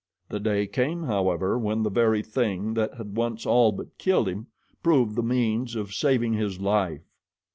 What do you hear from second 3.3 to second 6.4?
all but killed him proved the means of saving